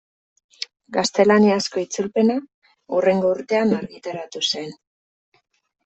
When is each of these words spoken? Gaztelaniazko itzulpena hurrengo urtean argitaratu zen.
Gaztelaniazko 0.97 1.83
itzulpena 1.85 2.39
hurrengo 2.97 3.37
urtean 3.37 3.79
argitaratu 3.83 4.47
zen. 4.53 4.77